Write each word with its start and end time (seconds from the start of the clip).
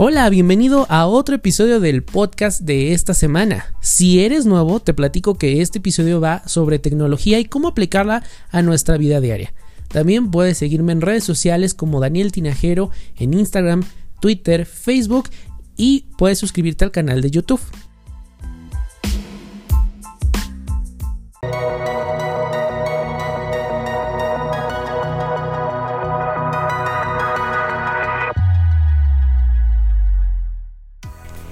Hola, 0.00 0.30
bienvenido 0.30 0.86
a 0.90 1.08
otro 1.08 1.34
episodio 1.34 1.80
del 1.80 2.04
podcast 2.04 2.60
de 2.60 2.92
esta 2.92 3.14
semana. 3.14 3.74
Si 3.80 4.20
eres 4.20 4.46
nuevo, 4.46 4.78
te 4.78 4.94
platico 4.94 5.36
que 5.36 5.60
este 5.60 5.78
episodio 5.78 6.20
va 6.20 6.46
sobre 6.46 6.78
tecnología 6.78 7.40
y 7.40 7.46
cómo 7.46 7.66
aplicarla 7.66 8.22
a 8.52 8.62
nuestra 8.62 8.96
vida 8.96 9.20
diaria. 9.20 9.52
También 9.88 10.30
puedes 10.30 10.56
seguirme 10.56 10.92
en 10.92 11.00
redes 11.00 11.24
sociales 11.24 11.74
como 11.74 11.98
Daniel 11.98 12.30
Tinajero 12.30 12.92
en 13.16 13.34
Instagram, 13.34 13.82
Twitter, 14.20 14.66
Facebook 14.66 15.30
y 15.76 16.04
puedes 16.16 16.38
suscribirte 16.38 16.84
al 16.84 16.92
canal 16.92 17.20
de 17.20 17.32
YouTube. 17.32 17.60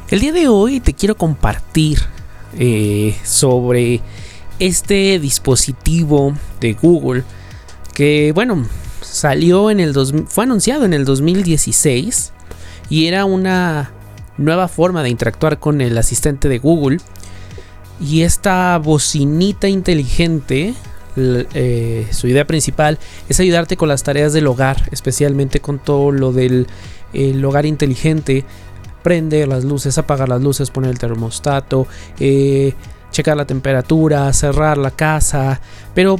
El 0.08 0.20
día 0.20 0.32
de 0.32 0.46
hoy 0.46 0.78
te 0.78 0.94
quiero 0.94 1.16
compartir 1.16 1.98
eh, 2.56 3.16
sobre 3.24 4.00
este 4.60 5.18
dispositivo 5.18 6.32
de 6.60 6.74
Google 6.74 7.24
que 7.92 8.30
bueno 8.32 8.66
salió 9.00 9.68
en 9.68 9.80
el 9.80 9.94
fue 10.28 10.44
anunciado 10.44 10.84
en 10.84 10.94
el 10.94 11.04
2016 11.04 12.32
y 12.88 13.06
era 13.06 13.24
una 13.24 13.90
nueva 14.38 14.68
forma 14.68 15.02
de 15.02 15.08
interactuar 15.08 15.58
con 15.58 15.80
el 15.80 15.98
asistente 15.98 16.48
de 16.48 16.60
Google. 16.60 16.98
Y 18.00 18.22
esta 18.22 18.78
bocinita 18.78 19.66
inteligente 19.66 20.74
eh, 21.16 22.06
su 22.12 22.28
idea 22.28 22.46
principal 22.46 23.00
es 23.28 23.40
ayudarte 23.40 23.76
con 23.76 23.88
las 23.88 24.04
tareas 24.04 24.32
del 24.32 24.46
hogar 24.46 24.88
especialmente 24.92 25.60
con 25.60 25.80
todo 25.80 26.12
lo 26.12 26.32
del 26.32 26.68
hogar 27.44 27.66
inteligente 27.66 28.44
prender 29.06 29.46
las 29.46 29.62
luces, 29.62 29.98
apagar 29.98 30.28
las 30.28 30.42
luces, 30.42 30.72
poner 30.72 30.90
el 30.90 30.98
termostato, 30.98 31.86
eh, 32.18 32.74
checar 33.12 33.36
la 33.36 33.44
temperatura, 33.46 34.32
cerrar 34.32 34.78
la 34.78 34.90
casa, 34.90 35.60
pero 35.94 36.18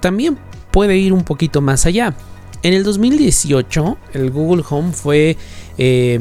también 0.00 0.38
puede 0.70 0.96
ir 0.96 1.12
un 1.12 1.22
poquito 1.22 1.60
más 1.60 1.84
allá. 1.84 2.14
En 2.62 2.72
el 2.72 2.82
2018 2.82 3.98
el 4.14 4.30
Google 4.30 4.64
Home 4.70 4.94
fue 4.94 5.36
eh, 5.76 6.20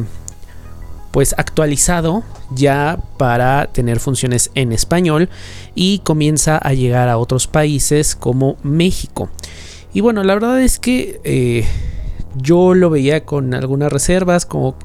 pues 1.11 1.33
actualizado 1.37 2.25
ya 2.51 2.99
para 3.15 3.67
tener 3.67 4.01
funciones 4.01 4.51
en 4.55 4.73
español 4.73 5.29
y 5.73 5.99
comienza 5.99 6.57
a 6.57 6.73
llegar 6.73 7.07
a 7.07 7.17
otros 7.17 7.47
países 7.47 8.17
como 8.17 8.57
México. 8.61 9.29
Y 9.93 10.01
bueno, 10.01 10.21
la 10.25 10.33
verdad 10.33 10.61
es 10.61 10.79
que 10.79 11.21
eh, 11.23 11.65
yo 12.35 12.73
lo 12.73 12.89
veía 12.89 13.23
con 13.23 13.53
algunas 13.53 13.89
reservas, 13.89 14.45
como 14.45 14.75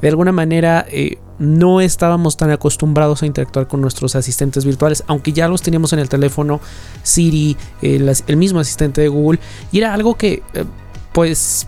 de 0.00 0.08
alguna 0.08 0.32
manera 0.32 0.86
eh, 0.90 1.18
no 1.38 1.80
estábamos 1.80 2.36
tan 2.36 2.50
acostumbrados 2.50 3.22
a 3.22 3.26
interactuar 3.26 3.66
con 3.66 3.80
nuestros 3.80 4.14
asistentes 4.16 4.64
virtuales, 4.64 5.04
aunque 5.06 5.32
ya 5.32 5.48
los 5.48 5.62
teníamos 5.62 5.92
en 5.92 5.98
el 5.98 6.08
teléfono, 6.08 6.60
Siri, 7.02 7.56
el, 7.82 8.36
mismo 8.36 8.60
asistente 8.60 9.00
de 9.00 9.08
Google, 9.08 9.40
y 9.72 9.78
era 9.78 9.94
algo 9.94 10.16
que, 10.16 10.42
eh, 10.54 10.64
pues, 11.12 11.66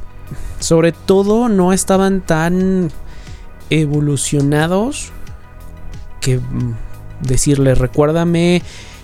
sobre 0.60 0.92
todo 0.92 1.48
no 1.48 1.72
estaban 1.72 2.20
tan 2.20 2.90
evolucionados 3.70 5.12
que 6.20 6.38
mm, 6.38 6.76
decirle, 7.20 7.74
recuérdame 7.74 8.62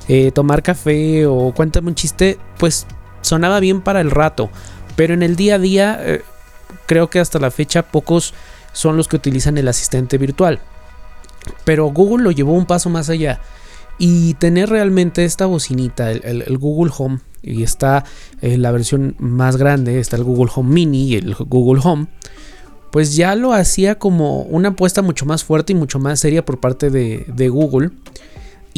eh, 0.09 0.33
tomar 0.33 0.63
café 0.63 1.27
o 1.27 1.53
cuéntame 1.55 1.89
un 1.89 1.95
chiste, 1.95 2.39
pues 2.59 2.87
sonaba 3.21 3.61
bien 3.61 3.81
para 3.83 4.01
el 4.01 4.11
rato, 4.11 4.51
pero 4.97 5.15
en 5.15 5.23
el 5.23 5.37
día 5.37 5.57
a 5.57 5.59
día, 5.59 6.01
creo 6.87 7.09
que 7.11 7.21
hasta 7.21 7.39
la 7.39 7.51
fecha 7.51 7.83
pocos 7.83 8.35
son 8.79 8.97
los 8.97 9.09
que 9.09 9.17
utilizan 9.17 9.59
el 9.59 9.67
asistente 9.67 10.19
virtual. 10.19 10.61
Pero 11.65 11.87
Google 11.87 12.23
lo 12.23 12.31
llevó 12.31 12.53
un 12.53 12.65
paso 12.65 12.91
más 12.91 13.11
allá. 13.11 13.41
Y 13.99 14.35
tener 14.35 14.69
realmente 14.69 15.25
esta 15.25 15.47
bocinita, 15.47 16.13
el, 16.13 16.59
Google 16.59 16.93
Home, 16.97 17.19
y 17.43 17.65
está 17.65 18.05
eh, 18.41 18.57
la 18.57 18.71
versión 18.71 19.17
más 19.19 19.57
grande, 19.57 19.99
está 19.99 20.15
el 20.15 20.23
Google 20.23 20.53
Home 20.55 20.73
Mini 20.73 21.09
y 21.09 21.17
el 21.17 21.35
Google 21.35 21.81
Home, 21.83 22.07
pues 22.93 23.17
ya 23.17 23.35
lo 23.35 23.53
hacía 23.53 23.97
como 23.97 24.43
una 24.43 24.69
apuesta 24.69 25.03
mucho 25.03 25.27
más 25.27 25.43
fuerte 25.43 25.73
y 25.73 25.77
mucho 25.77 25.99
más 25.99 26.21
seria 26.21 26.45
por 26.45 26.61
parte 26.61 26.91
de 26.91 27.49
Google 27.49 27.91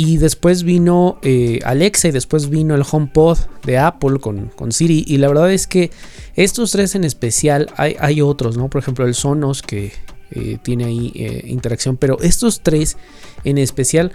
y 0.03 0.16
después 0.16 0.62
vino 0.62 1.19
eh, 1.21 1.59
Alexa 1.62 2.09
y 2.09 2.11
después 2.11 2.49
vino 2.49 2.75
el 2.75 2.84
HomePod 2.91 3.37
de 3.66 3.77
Apple 3.77 4.19
con, 4.19 4.47
con, 4.47 4.72
Siri. 4.72 5.05
Y 5.06 5.19
la 5.19 5.28
verdad 5.28 5.53
es 5.53 5.66
que 5.66 5.91
estos 6.37 6.72
tres 6.72 6.94
en 6.94 7.05
especial, 7.05 7.69
hay, 7.77 8.22
otros, 8.22 8.56
¿no? 8.56 8.71
Por 8.71 8.81
ejemplo, 8.81 9.06
el 9.06 9.15
Sonos 9.15 9.61
que 9.61 9.93
eh, 10.31 10.56
tiene 10.62 10.87
ahí 10.87 11.12
eh, 11.15 11.44
interacción. 11.49 11.99
Pero 11.99 12.19
estos 12.22 12.62
tres 12.62 12.97
en 13.44 13.59
especial 13.59 14.11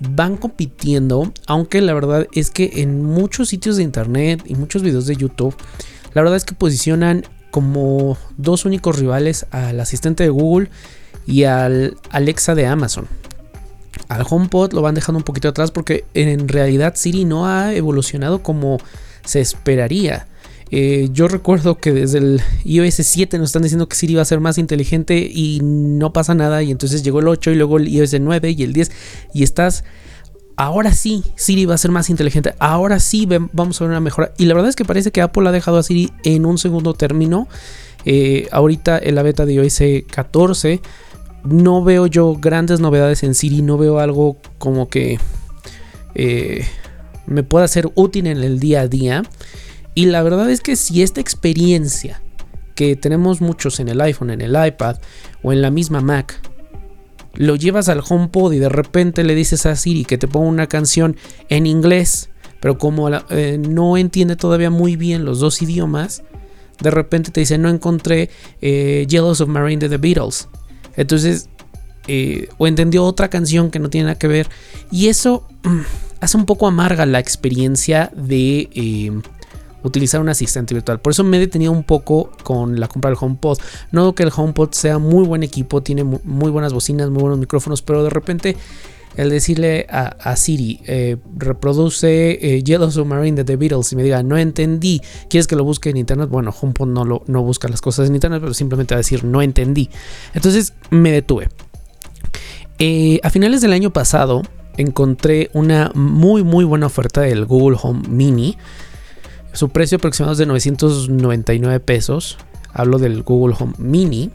van 0.00 0.36
compitiendo. 0.36 1.32
Aunque 1.46 1.80
la 1.80 1.94
verdad 1.94 2.28
es 2.32 2.50
que 2.50 2.82
en 2.82 3.02
muchos 3.02 3.48
sitios 3.48 3.78
de 3.78 3.84
internet 3.84 4.42
y 4.44 4.54
muchos 4.54 4.82
videos 4.82 5.06
de 5.06 5.16
YouTube, 5.16 5.56
la 6.12 6.20
verdad 6.20 6.36
es 6.36 6.44
que 6.44 6.54
posicionan 6.54 7.24
como 7.50 8.18
dos 8.36 8.66
únicos 8.66 8.98
rivales 8.98 9.46
al 9.50 9.80
asistente 9.80 10.24
de 10.24 10.28
Google 10.28 10.68
y 11.26 11.44
al 11.44 11.96
Alexa 12.10 12.54
de 12.54 12.66
Amazon 12.66 13.08
al 14.08 14.24
HomePod 14.28 14.72
lo 14.72 14.82
van 14.82 14.94
dejando 14.94 15.18
un 15.18 15.24
poquito 15.24 15.48
atrás 15.48 15.70
porque 15.70 16.04
en 16.14 16.48
realidad 16.48 16.94
Siri 16.96 17.24
no 17.24 17.46
ha 17.46 17.74
evolucionado 17.74 18.42
como 18.42 18.78
se 19.24 19.40
esperaría. 19.40 20.26
Eh, 20.70 21.10
yo 21.12 21.28
recuerdo 21.28 21.78
que 21.78 21.92
desde 21.92 22.18
el 22.18 22.42
iOS 22.64 22.94
7 22.94 23.38
nos 23.38 23.50
están 23.50 23.62
diciendo 23.62 23.88
que 23.88 23.94
Siri 23.94 24.14
va 24.14 24.22
a 24.22 24.24
ser 24.26 24.40
más 24.40 24.58
inteligente 24.58 25.18
y 25.18 25.60
no 25.62 26.12
pasa 26.12 26.34
nada. 26.34 26.62
Y 26.62 26.70
entonces 26.70 27.02
llegó 27.02 27.20
el 27.20 27.28
8 27.28 27.52
y 27.52 27.54
luego 27.54 27.78
el 27.78 27.88
iOS 27.88 28.16
9 28.20 28.50
y 28.50 28.62
el 28.62 28.72
10 28.72 28.90
y 29.32 29.42
estás... 29.42 29.84
Ahora 30.58 30.94
sí, 30.94 31.22
Siri 31.36 31.66
va 31.66 31.74
a 31.74 31.78
ser 31.78 31.90
más 31.90 32.08
inteligente. 32.08 32.54
Ahora 32.58 32.98
sí 32.98 33.28
vamos 33.52 33.78
a 33.78 33.84
ver 33.84 33.90
una 33.90 34.00
mejora. 34.00 34.32
Y 34.38 34.46
la 34.46 34.54
verdad 34.54 34.70
es 34.70 34.76
que 34.76 34.86
parece 34.86 35.10
que 35.10 35.20
Apple 35.20 35.46
ha 35.46 35.52
dejado 35.52 35.76
a 35.76 35.82
Siri 35.82 36.10
en 36.24 36.46
un 36.46 36.56
segundo 36.56 36.94
término. 36.94 37.46
Eh, 38.06 38.48
ahorita 38.52 38.98
en 38.98 39.16
la 39.16 39.22
beta 39.22 39.44
de 39.44 39.52
iOS 39.52 39.80
14 40.10 40.80
no 41.48 41.82
veo 41.82 42.06
yo 42.06 42.34
grandes 42.34 42.80
novedades 42.80 43.22
en 43.22 43.34
Siri, 43.34 43.62
no 43.62 43.78
veo 43.78 43.98
algo 43.98 44.36
como 44.58 44.88
que 44.88 45.18
eh, 46.14 46.64
me 47.26 47.42
pueda 47.42 47.68
ser 47.68 47.90
útil 47.94 48.26
en 48.26 48.42
el 48.42 48.58
día 48.58 48.82
a 48.82 48.88
día. 48.88 49.22
Y 49.94 50.06
la 50.06 50.22
verdad 50.22 50.50
es 50.50 50.60
que 50.60 50.76
si 50.76 51.02
esta 51.02 51.20
experiencia 51.20 52.22
que 52.74 52.96
tenemos 52.96 53.40
muchos 53.40 53.80
en 53.80 53.88
el 53.88 54.00
iPhone, 54.00 54.30
en 54.30 54.42
el 54.42 54.56
iPad 54.66 54.96
o 55.42 55.52
en 55.52 55.62
la 55.62 55.70
misma 55.70 56.00
Mac, 56.00 56.40
lo 57.34 57.56
llevas 57.56 57.88
al 57.88 58.02
HomePod 58.06 58.52
y 58.52 58.58
de 58.58 58.68
repente 58.68 59.24
le 59.24 59.34
dices 59.34 59.66
a 59.66 59.76
Siri 59.76 60.04
que 60.04 60.18
te 60.18 60.28
ponga 60.28 60.48
una 60.48 60.66
canción 60.66 61.16
en 61.48 61.66
inglés, 61.66 62.30
pero 62.60 62.78
como 62.78 63.08
eh, 63.30 63.58
no 63.58 63.96
entiende 63.96 64.36
todavía 64.36 64.70
muy 64.70 64.96
bien 64.96 65.24
los 65.24 65.40
dos 65.40 65.60
idiomas, 65.62 66.22
de 66.80 66.90
repente 66.90 67.30
te 67.30 67.40
dice 67.40 67.58
no 67.58 67.68
encontré 67.68 68.30
eh, 68.60 69.06
Yellow 69.08 69.34
Submarine 69.34 69.80
de 69.80 69.88
The 69.88 69.98
Beatles. 69.98 70.48
Entonces, 70.96 71.48
eh, 72.08 72.48
o 72.58 72.66
entendió 72.66 73.04
otra 73.04 73.28
canción 73.28 73.70
que 73.70 73.78
no 73.78 73.90
tiene 73.90 74.06
nada 74.06 74.18
que 74.18 74.28
ver. 74.28 74.48
Y 74.90 75.08
eso 75.08 75.46
mm, 75.64 75.80
hace 76.20 76.36
un 76.36 76.46
poco 76.46 76.66
amarga 76.66 77.06
la 77.06 77.18
experiencia 77.18 78.10
de 78.16 78.68
eh, 78.74 79.12
utilizar 79.82 80.20
un 80.20 80.28
asistente 80.28 80.74
virtual. 80.74 81.00
Por 81.00 81.12
eso 81.12 81.24
me 81.24 81.36
he 81.36 81.40
detenido 81.40 81.72
un 81.72 81.84
poco 81.84 82.30
con 82.42 82.78
la 82.78 82.88
compra 82.88 83.10
del 83.10 83.18
HomePod. 83.20 83.58
No 83.92 84.14
que 84.14 84.22
el 84.22 84.32
HomePod 84.34 84.72
sea 84.72 84.98
muy 84.98 85.26
buen 85.26 85.42
equipo, 85.42 85.82
tiene 85.82 86.04
muy 86.04 86.50
buenas 86.50 86.72
bocinas, 86.72 87.10
muy 87.10 87.22
buenos 87.22 87.38
micrófonos, 87.38 87.82
pero 87.82 88.04
de 88.04 88.10
repente 88.10 88.56
el 89.16 89.30
decirle 89.30 89.86
a, 89.88 90.36
Siri, 90.36 90.80
eh, 90.86 91.16
reproduce 91.36 92.62
Yellow 92.64 92.90
Submarine 92.90 93.36
de 93.36 93.44
The 93.44 93.56
Beatles 93.56 93.92
y 93.92 93.96
me 93.96 94.02
diga, 94.02 94.22
no 94.22 94.36
entendí, 94.36 95.00
¿quieres 95.28 95.46
que 95.46 95.56
lo 95.56 95.64
busque 95.64 95.90
en 95.90 95.96
internet? 95.96 96.28
Bueno, 96.28 96.54
HomePod 96.58 96.88
no, 96.88 97.04
lo, 97.04 97.22
no 97.26 97.42
busca 97.42 97.68
las 97.68 97.80
cosas 97.80 98.08
en 98.08 98.14
internet, 98.14 98.40
pero 98.40 98.54
simplemente 98.54 98.94
va 98.94 98.98
a 98.98 99.00
decir, 99.00 99.24
no 99.24 99.42
entendí. 99.42 99.90
Entonces 100.34 100.74
me 100.90 101.10
detuve. 101.12 101.48
Eh, 102.78 103.20
a 103.22 103.30
finales 103.30 103.62
del 103.62 103.72
año 103.72 103.90
pasado 103.90 104.42
encontré 104.76 105.50
una 105.54 105.90
muy 105.94 106.42
muy 106.42 106.64
buena 106.64 106.86
oferta 106.86 107.22
del 107.22 107.46
Google 107.46 107.78
Home 107.82 108.06
Mini. 108.08 108.58
Su 109.52 109.70
precio 109.70 109.96
aproximado 109.96 110.32
es 110.32 110.38
de 110.38 110.46
999 110.46 111.80
pesos. 111.80 112.36
Hablo 112.74 112.98
del 112.98 113.22
Google 113.22 113.56
Home 113.58 113.72
Mini. 113.78 114.30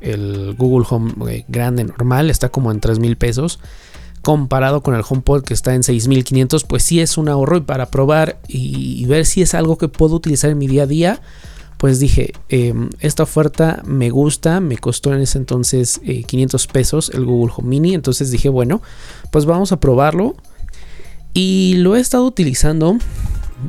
El 0.00 0.54
Google 0.58 0.86
Home 0.90 1.12
eh, 1.30 1.44
grande 1.46 1.84
normal 1.84 2.30
está 2.30 2.48
como 2.48 2.72
en 2.72 2.80
3 2.80 2.98
mil 2.98 3.16
pesos. 3.16 3.60
Comparado 4.26 4.82
con 4.82 4.96
el 4.96 5.04
HomePod 5.08 5.44
que 5.44 5.54
está 5.54 5.74
en 5.74 5.84
6500, 5.84 6.64
pues 6.64 6.82
sí 6.82 7.00
es 7.00 7.16
un 7.16 7.28
ahorro 7.28 7.58
y 7.58 7.60
para 7.60 7.86
probar 7.86 8.40
y 8.48 9.04
ver 9.06 9.24
si 9.24 9.40
es 9.40 9.54
algo 9.54 9.78
que 9.78 9.86
puedo 9.86 10.16
utilizar 10.16 10.50
en 10.50 10.58
mi 10.58 10.66
día 10.66 10.82
a 10.82 10.86
día 10.86 11.20
pues 11.76 12.00
dije, 12.00 12.32
em, 12.48 12.90
esta 13.00 13.22
oferta 13.22 13.82
me 13.84 14.10
gusta, 14.10 14.60
me 14.60 14.78
costó 14.78 15.12
en 15.12 15.20
ese 15.20 15.38
entonces 15.38 16.00
500 16.26 16.64
eh, 16.64 16.68
pesos 16.72 17.10
el 17.12 17.24
Google 17.26 17.52
Home 17.56 17.68
Mini, 17.68 17.94
entonces 17.94 18.30
dije, 18.30 18.48
bueno, 18.48 18.80
pues 19.30 19.44
vamos 19.44 19.72
a 19.72 19.80
probarlo. 19.80 20.36
Y 21.34 21.74
lo 21.76 21.96
he 21.96 22.00
estado 22.00 22.24
utilizando 22.24 22.96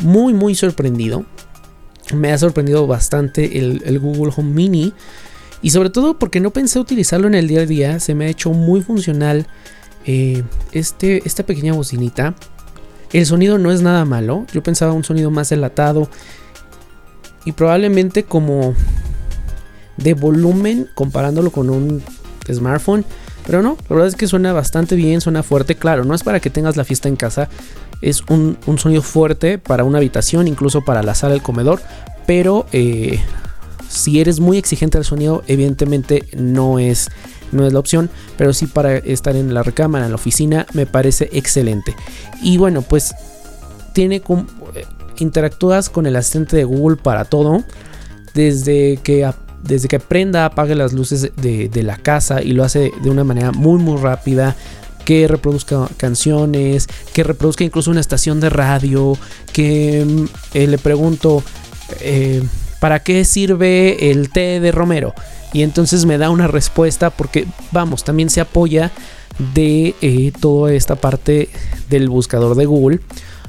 muy, 0.04 0.34
muy 0.34 0.56
sorprendido. 0.56 1.26
Me 2.16 2.32
ha 2.32 2.38
sorprendido 2.38 2.88
bastante 2.88 3.60
el, 3.60 4.00
Google 4.00 4.32
Home 4.38 4.54
Mini. 4.54 4.94
Y 5.62 5.72
sobre 5.72 5.90
todo 5.90 6.18
porque 6.18 6.40
no 6.40 6.52
pensé 6.52 6.80
utilizarlo 6.80 7.28
en 7.28 7.36
el 7.36 7.50
día 7.50 7.62
a 7.62 7.66
día, 7.66 8.00
se 8.00 8.16
me 8.16 8.26
ha 8.26 8.30
hecho 8.30 8.52
muy 8.52 8.80
funcional 8.82 9.48
eh, 10.08 10.44
este, 10.72 11.22
esta 11.26 11.46
pequeña 11.46 11.74
bocinita. 11.74 12.34
El 13.14 13.26
sonido 13.26 13.58
no 13.58 13.72
es 13.72 13.82
nada 13.82 14.04
malo, 14.04 14.46
yo 14.52 14.64
pensaba 14.64 14.92
un 14.92 15.04
sonido 15.04 15.32
más 15.32 15.50
delatado 15.50 16.10
y 17.46 17.54
probablemente 17.54 18.24
como 18.24 18.74
de 19.96 20.14
volumen 20.14 20.90
comparándolo 20.96 21.52
con 21.52 21.70
un 21.70 22.04
smartphone. 22.52 23.06
Pero 23.46 23.62
no, 23.62 23.78
la 23.88 23.96
verdad 23.96 24.08
es 24.08 24.16
que 24.16 24.28
suena 24.28 24.52
bastante 24.52 24.96
bien, 24.96 25.22
suena 25.22 25.42
fuerte. 25.42 25.76
Claro, 25.76 26.04
no 26.04 26.14
es 26.14 26.24
para 26.24 26.42
que 26.42 26.50
tengas 26.50 26.76
la 26.76 26.84
fiesta 26.84 27.08
en 27.08 27.16
casa, 27.16 27.48
es 28.02 28.22
un, 28.30 28.58
sonido 28.78 29.02
fuerte 29.02 29.58
para 29.58 29.84
una 29.84 30.00
habitación, 30.00 30.48
incluso 30.48 30.84
para 30.84 31.02
la 31.04 31.16
sala 31.16 31.34
del 31.34 31.42
comedor. 31.42 31.82
Pero 32.26 32.66
eh, 32.74 33.22
si 33.88 34.20
eres 34.20 34.40
muy 34.40 34.58
exigente 34.58 34.98
al 34.98 35.06
sonido, 35.06 35.44
evidentemente 35.48 36.26
no 36.36 36.78
es, 36.78 37.10
no 37.52 37.66
es 37.66 37.74
la 37.74 37.80
opción. 37.80 38.10
Pero 38.38 38.54
sí 38.54 38.68
para 38.68 38.98
estar 38.98 39.36
en 39.36 39.54
la 39.54 39.64
recámara, 39.64 40.06
en 40.06 40.12
la 40.12 40.16
oficina, 40.16 40.66
me 40.74 40.86
parece 40.86 41.30
excelente. 41.32 41.96
Y 42.42 42.58
bueno, 42.58 42.82
pues 42.82 43.14
tiene 43.94 44.18
eh, 44.18 44.86
interactúas 45.18 45.90
con 45.90 46.06
el 46.06 46.16
asistente 46.16 46.58
de 46.58 46.64
Google 46.64 46.98
para 46.98 47.26
todo. 47.26 47.64
Desde 48.34 48.98
que 48.98 49.26
desde 49.64 49.88
que 49.88 50.00
prenda, 50.00 50.46
apague 50.46 50.76
las 50.76 50.94
luces 50.94 51.32
de, 51.36 51.84
la 51.84 51.98
casa 51.98 52.42
y 52.42 52.52
lo 52.52 52.64
hace 52.64 52.92
de 53.02 53.10
una 53.10 53.24
manera 53.24 53.52
muy 53.52 53.80
muy 53.80 53.98
rápida 53.98 54.56
que 55.04 55.28
reproduzca 55.28 55.88
canciones, 55.96 56.88
que 57.14 57.24
reproduzca 57.24 57.64
incluso 57.64 57.90
una 57.92 58.02
estación 58.02 58.40
de 58.42 58.50
radio, 58.50 59.18
que 59.54 60.06
mm, 60.06 60.26
eh, 60.54 60.68
le 60.68 60.78
pregunto, 60.78 61.42
eh, 62.02 62.44
¿para 62.80 63.00
qué 63.00 63.26
sirve 63.26 64.12
el 64.12 64.30
té 64.30 64.60
de 64.60 64.72
Romero? 64.72 65.14
Y 65.54 65.64
entonces 65.64 66.06
me 66.06 66.18
da 66.18 66.30
una 66.30 66.48
respuesta 66.48 67.10
porque, 67.10 67.48
vamos, 67.72 68.04
también 68.04 68.30
se 68.30 68.42
apoya 68.42 68.92
de 69.54 69.96
eh, 70.02 70.32
toda 70.40 70.74
esta 70.74 70.96
parte 70.96 71.50
del 71.90 72.10
buscador 72.10 72.56
de 72.56 72.66
Google, 72.66 73.00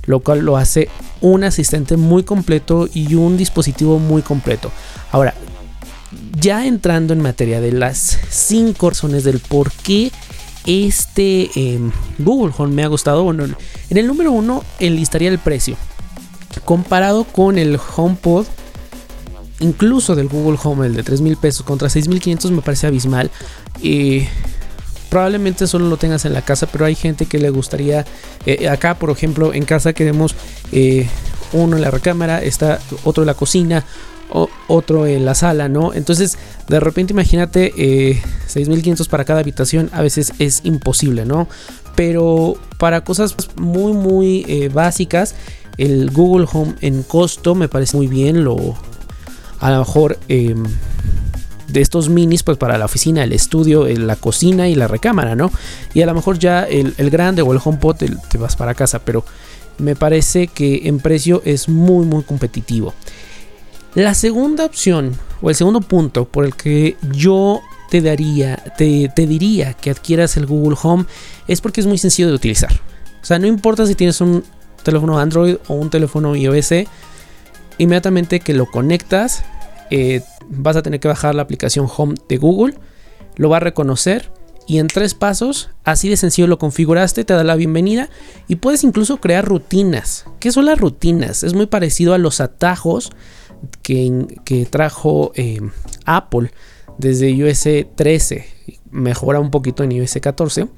lo 0.06 0.20
cual 0.20 0.40
lo 0.40 0.56
hace 0.56 0.88
un 1.20 1.44
asistente 1.44 1.96
muy 1.96 2.22
completo 2.22 2.88
y 2.92 3.14
un 3.14 3.36
dispositivo 3.36 3.98
muy 3.98 4.22
completo. 4.22 4.70
Ahora, 5.10 5.34
ya 6.40 6.66
entrando 6.66 7.12
en 7.12 7.20
materia 7.20 7.60
de 7.60 7.72
las 7.72 8.18
5 8.30 8.90
razones 8.90 9.24
del 9.24 9.40
por 9.40 9.72
qué 9.72 10.10
este 10.66 11.50
em, 11.54 11.90
Google 12.18 12.52
Home 12.56 12.74
me 12.74 12.84
ha 12.84 12.88
gustado, 12.88 13.24
bueno, 13.24 13.44
en 13.44 13.96
el 13.96 14.06
número 14.06 14.32
1 14.32 14.62
enlistaría 14.80 15.30
el 15.30 15.38
precio. 15.38 15.76
Comparado 16.64 17.24
con 17.24 17.58
el 17.58 17.78
HomePod, 17.96 18.46
incluso 19.60 20.14
del 20.14 20.28
Google 20.28 20.58
Home, 20.62 20.86
el 20.86 20.94
de 20.94 21.02
3 21.02 21.20
mil 21.20 21.36
pesos 21.36 21.64
contra 21.64 21.88
6.500 21.88 22.50
me 22.50 22.62
parece 22.62 22.86
abismal. 22.86 23.30
probablemente 25.08 25.66
solo 25.66 25.88
lo 25.88 25.96
tengas 25.96 26.24
en 26.24 26.34
la 26.34 26.42
casa, 26.42 26.66
pero 26.66 26.84
hay 26.84 26.94
gente 26.94 27.26
que 27.26 27.38
le 27.38 27.50
gustaría. 27.50 28.04
Eh, 28.46 28.68
acá, 28.68 28.94
por 28.98 29.10
ejemplo, 29.10 29.54
en 29.54 29.64
casa 29.64 29.92
queremos 29.92 30.34
eh, 30.72 31.08
uno 31.52 31.76
en 31.76 31.82
la 31.82 31.90
recámara, 31.90 32.42
está 32.42 32.78
otro 33.04 33.22
en 33.22 33.26
la 33.26 33.34
cocina, 33.34 33.84
otro 34.66 35.06
en 35.06 35.24
la 35.24 35.34
sala, 35.34 35.68
¿no? 35.68 35.94
Entonces, 35.94 36.38
de 36.68 36.80
repente 36.80 37.12
imagínate 37.12 37.72
6.500 37.74 39.00
eh, 39.00 39.08
para 39.10 39.24
cada 39.24 39.40
habitación, 39.40 39.90
a 39.92 40.02
veces 40.02 40.32
es 40.38 40.60
imposible, 40.64 41.24
¿no? 41.24 41.48
Pero 41.96 42.56
para 42.78 43.02
cosas 43.02 43.34
muy, 43.56 43.92
muy 43.92 44.44
eh, 44.48 44.68
básicas, 44.68 45.34
el 45.78 46.10
Google 46.10 46.46
Home 46.52 46.74
en 46.80 47.02
costo 47.02 47.54
me 47.54 47.68
parece 47.68 47.96
muy 47.96 48.06
bien, 48.06 48.44
lo... 48.44 48.76
A 49.60 49.70
lo 49.70 49.78
mejor 49.78 50.18
em, 50.28 50.64
de 51.68 51.80
estos 51.80 52.08
minis, 52.08 52.42
pues 52.42 52.56
para 52.58 52.78
la 52.78 52.84
oficina, 52.84 53.24
el 53.24 53.32
estudio, 53.32 53.86
la 53.86 54.16
cocina 54.16 54.68
y 54.68 54.74
la 54.74 54.88
recámara, 54.88 55.34
¿no? 55.34 55.50
Y 55.94 56.02
a 56.02 56.06
lo 56.06 56.14
mejor 56.14 56.38
ya 56.38 56.62
el, 56.62 56.94
grande 57.10 57.42
o 57.42 57.52
el 57.52 57.60
HomePod 57.62 57.96
te, 57.96 58.08
te 58.08 58.38
vas 58.38 58.56
para 58.56 58.74
casa, 58.74 59.00
pero 59.00 59.24
me 59.78 59.96
parece 59.96 60.48
que 60.48 60.88
en 60.88 60.98
precio 60.98 61.42
es 61.44 61.68
muy, 61.68 62.04
muy 62.06 62.22
competitivo. 62.22 62.94
La 63.94 64.14
segunda 64.14 64.64
opción 64.64 65.16
o 65.40 65.50
el 65.50 65.56
segundo 65.56 65.80
punto 65.80 66.24
por 66.26 66.44
el 66.44 66.54
que 66.54 66.96
yo 67.12 67.60
te 67.88 68.02
daría, 68.02 68.56
te, 68.76 69.10
diría 69.16 69.72
que 69.74 69.90
adquieras 69.90 70.36
el 70.36 70.46
Google 70.46 70.76
Home 70.82 71.06
es 71.46 71.60
porque 71.60 71.80
es 71.80 71.86
muy 71.86 71.98
sencillo 71.98 72.28
de 72.28 72.34
utilizar. 72.34 72.72
O 73.22 73.24
sea, 73.24 73.38
no 73.38 73.46
importa 73.46 73.86
si 73.86 73.94
tienes 73.94 74.20
un 74.20 74.44
teléfono 74.82 75.18
Android 75.18 75.56
o 75.68 75.74
un 75.74 75.90
teléfono 75.90 76.36
iOS, 76.36 76.74
inmediatamente 77.78 78.40
que 78.40 78.54
lo 78.54 78.66
conectas, 78.66 79.44
eh, 79.90 80.22
vas 80.48 80.76
a 80.76 80.82
tener 80.82 81.00
que 81.00 81.08
bajar 81.08 81.34
la 81.34 81.42
aplicación 81.42 81.88
Home 81.96 82.14
de 82.28 82.36
Google, 82.36 82.74
lo 83.36 83.48
va 83.48 83.58
a 83.58 83.60
reconocer 83.60 84.30
y 84.66 84.78
en 84.78 84.88
tres 84.88 85.14
pasos, 85.14 85.70
así 85.82 86.10
de 86.10 86.18
sencillo 86.18 86.46
lo 86.46 86.58
configuraste, 86.58 87.24
te 87.24 87.32
da 87.32 87.42
la 87.42 87.56
bienvenida 87.56 88.10
y 88.48 88.56
puedes 88.56 88.84
incluso 88.84 89.18
crear 89.18 89.44
rutinas. 89.44 90.26
¿Qué 90.40 90.52
son 90.52 90.66
las 90.66 90.78
rutinas? 90.78 91.42
Es 91.42 91.54
muy 91.54 91.66
parecido 91.66 92.12
a 92.12 92.18
los 92.18 92.42
atajos 92.42 93.10
que, 93.82 94.68
trajo 94.70 95.32
eh, 95.36 95.60
Apple 96.04 96.52
desde 96.98 97.30
iOS 97.30 97.66
13. 97.94 98.46
Mejora 98.90 99.40
un 99.40 99.50
poquito 99.50 99.82
en 99.84 99.92
iOS 99.92 100.18
14. 100.20 100.68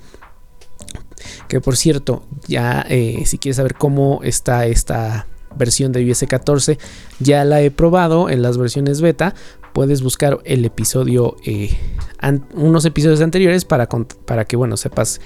Que 1.48 1.60
por 1.60 1.76
cierto, 1.76 2.24
ya 2.46 2.86
eh, 2.88 3.24
si 3.26 3.38
quieres 3.38 3.56
saber 3.56 3.74
cómo 3.74 4.20
está 4.22 4.66
esta 4.66 5.26
versión 5.56 5.92
de 5.92 6.02
iOS 6.02 6.24
14, 6.28 6.78
ya 7.18 7.44
la 7.44 7.62
he 7.62 7.70
probado 7.70 8.28
en 8.28 8.42
las 8.42 8.58
versiones 8.58 9.00
beta. 9.00 9.34
Puedes 9.72 10.02
buscar 10.02 10.38
el 10.44 10.64
episodio, 10.64 11.36
eh, 11.44 11.76
unos 12.54 12.84
episodios 12.84 13.20
anteriores 13.20 13.64
para, 13.64 13.88
para 14.24 14.44
que 14.44 14.56
bueno 14.56 14.76
sepas 14.76 15.20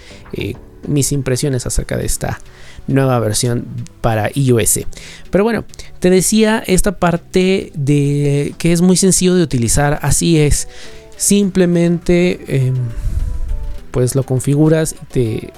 mis 0.86 1.12
impresiones 1.12 1.66
acerca 1.66 1.96
de 1.96 2.06
esta 2.06 2.38
nueva 2.86 3.18
versión 3.18 3.66
para 4.00 4.30
iOS. 4.34 4.80
Pero 5.30 5.44
bueno, 5.44 5.64
te 6.00 6.10
decía 6.10 6.62
esta 6.66 6.98
parte 6.98 7.72
de 7.74 8.54
que 8.58 8.72
es 8.72 8.80
muy 8.80 8.96
sencillo 8.96 9.34
de 9.34 9.42
utilizar, 9.42 9.98
así 10.02 10.38
es. 10.38 10.68
Simplemente 11.16 12.66
em, 12.66 12.74
pues 13.90 14.14
lo 14.14 14.24
configuras 14.24 14.96
te, 15.12 15.52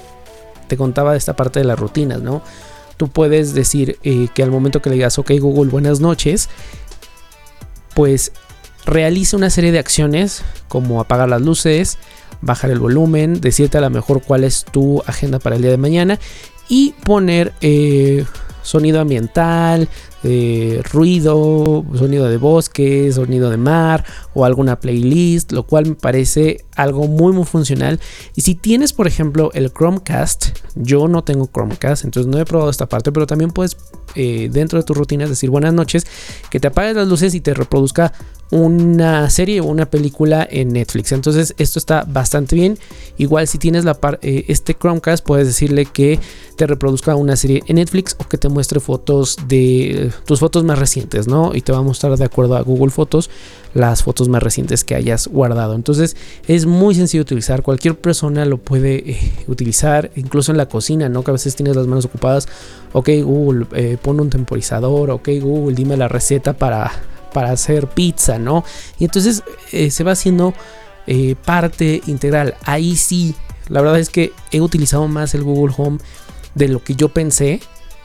te 0.68 0.76
contaba 0.76 1.12
de 1.12 1.18
esta 1.18 1.34
parte 1.34 1.60
de 1.60 1.64
las 1.64 1.78
rutinas, 1.78 2.20
¿no? 2.20 2.42
Tú 2.96 3.08
puedes 3.08 3.54
decir 3.54 3.98
eh, 4.02 4.28
que 4.34 4.42
al 4.42 4.50
momento 4.50 4.80
que 4.80 4.90
le 4.90 4.96
digas, 4.96 5.18
ok 5.18 5.32
Google, 5.38 5.70
buenas 5.70 6.00
noches, 6.00 6.48
pues 7.94 8.32
realice 8.84 9.36
una 9.36 9.50
serie 9.50 9.72
de 9.72 9.78
acciones 9.78 10.42
como 10.68 11.00
apagar 11.00 11.28
las 11.28 11.42
luces, 11.42 11.98
bajar 12.40 12.70
el 12.70 12.78
volumen, 12.78 13.40
decirte 13.40 13.78
a 13.78 13.80
lo 13.82 13.90
mejor 13.90 14.22
cuál 14.22 14.44
es 14.44 14.64
tu 14.64 15.02
agenda 15.06 15.38
para 15.38 15.56
el 15.56 15.62
día 15.62 15.70
de 15.70 15.76
mañana 15.76 16.18
y 16.68 16.92
poner 17.04 17.52
eh, 17.60 18.24
sonido 18.66 19.00
ambiental, 19.00 19.88
eh, 20.24 20.82
ruido, 20.92 21.84
sonido 21.94 22.28
de 22.28 22.36
bosque, 22.36 23.12
sonido 23.12 23.48
de 23.48 23.56
mar 23.56 24.04
o 24.34 24.44
alguna 24.44 24.80
playlist, 24.80 25.52
lo 25.52 25.62
cual 25.62 25.86
me 25.86 25.94
parece 25.94 26.64
algo 26.74 27.06
muy 27.06 27.32
muy 27.32 27.44
funcional. 27.44 28.00
Y 28.34 28.40
si 28.40 28.56
tienes 28.56 28.92
por 28.92 29.06
ejemplo 29.06 29.50
el 29.54 29.72
Chromecast, 29.72 30.48
yo 30.74 31.06
no 31.06 31.22
tengo 31.22 31.48
Chromecast, 31.52 32.04
entonces 32.04 32.30
no 32.30 32.38
he 32.40 32.44
probado 32.44 32.70
esta 32.70 32.88
parte, 32.88 33.12
pero 33.12 33.26
también 33.26 33.52
puedes 33.52 33.76
eh, 34.16 34.48
dentro 34.50 34.78
de 34.78 34.84
tus 34.84 34.96
rutinas 34.96 35.28
decir 35.28 35.48
buenas 35.50 35.74
noches, 35.74 36.06
que 36.50 36.58
te 36.58 36.68
apagues 36.68 36.96
las 36.96 37.06
luces 37.06 37.34
y 37.34 37.40
te 37.40 37.54
reproduzca 37.54 38.12
una 38.50 39.28
serie 39.30 39.60
o 39.60 39.64
una 39.64 39.86
película 39.86 40.46
en 40.48 40.72
Netflix. 40.72 41.12
Entonces 41.12 41.54
esto 41.58 41.78
está 41.78 42.04
bastante 42.06 42.54
bien. 42.56 42.78
Igual 43.18 43.48
si 43.48 43.58
tienes 43.58 43.84
la 43.84 43.98
eh, 44.22 44.44
este 44.48 44.74
Chromecast 44.74 45.24
puedes 45.24 45.46
decirle 45.46 45.86
que 45.86 46.20
te 46.56 46.66
reproduzca 46.66 47.16
una 47.16 47.36
serie 47.36 47.62
en 47.66 47.76
Netflix 47.76 48.16
o 48.18 48.24
que 48.24 48.38
te 48.38 48.48
muestre 48.48 48.80
fotos 48.80 49.36
de 49.48 50.10
tus 50.24 50.40
fotos 50.40 50.64
más 50.64 50.78
recientes, 50.78 51.28
¿no? 51.28 51.54
Y 51.54 51.60
te 51.60 51.72
va 51.72 51.78
a 51.78 51.82
mostrar 51.82 52.16
de 52.16 52.24
acuerdo 52.24 52.56
a 52.56 52.62
Google 52.62 52.90
Fotos 52.90 53.30
las 53.74 54.02
fotos 54.02 54.28
más 54.28 54.42
recientes 54.42 54.84
que 54.84 54.94
hayas 54.94 55.28
guardado. 55.28 55.74
Entonces 55.74 56.16
es 56.46 56.66
muy 56.66 56.94
sencillo 56.94 57.24
de 57.24 57.28
utilizar. 57.28 57.62
Cualquier 57.62 57.98
persona 57.98 58.44
lo 58.44 58.58
puede 58.58 59.10
eh, 59.10 59.32
utilizar, 59.48 60.10
incluso 60.16 60.52
en 60.52 60.58
la 60.58 60.66
cocina, 60.66 61.08
¿no? 61.08 61.22
Que 61.22 61.30
a 61.30 61.32
veces 61.32 61.56
tienes 61.56 61.76
las 61.76 61.86
manos 61.86 62.06
ocupadas. 62.06 62.48
Ok 62.92 63.10
Google, 63.22 63.66
eh, 63.74 63.98
pon 64.00 64.20
un 64.20 64.30
temporizador. 64.30 65.10
Ok 65.10 65.28
Google, 65.40 65.74
dime 65.74 65.96
la 65.96 66.08
receta 66.08 66.54
para 66.54 66.92
para 67.36 67.50
hacer 67.50 67.88
pizza, 67.88 68.38
¿no? 68.38 68.64
Y 68.98 69.04
entonces 69.04 69.42
eh, 69.70 69.90
se 69.90 70.04
va 70.04 70.12
haciendo 70.12 70.54
eh, 71.06 71.34
parte 71.44 72.00
integral. 72.06 72.54
Ahí 72.64 72.96
sí, 72.96 73.34
la 73.68 73.82
verdad 73.82 74.00
es 74.00 74.08
que 74.08 74.32
he 74.52 74.62
utilizado 74.62 75.06
más 75.06 75.34
el 75.34 75.42
Google 75.42 75.74
Home 75.76 75.98
de 76.54 76.68
lo 76.68 76.82
que 76.82 76.94
yo 76.94 77.10
pensé. 77.10 77.60